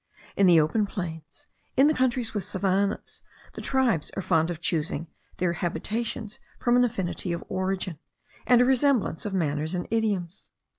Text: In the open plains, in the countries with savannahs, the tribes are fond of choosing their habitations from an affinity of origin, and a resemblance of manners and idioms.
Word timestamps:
In 0.35 0.47
the 0.47 0.59
open 0.59 0.87
plains, 0.87 1.45
in 1.77 1.85
the 1.85 1.93
countries 1.93 2.33
with 2.33 2.43
savannahs, 2.43 3.21
the 3.53 3.61
tribes 3.61 4.09
are 4.15 4.23
fond 4.23 4.49
of 4.49 4.59
choosing 4.59 5.05
their 5.37 5.53
habitations 5.53 6.39
from 6.59 6.75
an 6.75 6.83
affinity 6.83 7.31
of 7.33 7.43
origin, 7.49 7.99
and 8.47 8.61
a 8.61 8.65
resemblance 8.65 9.27
of 9.27 9.35
manners 9.35 9.75
and 9.75 9.87
idioms. 9.91 10.49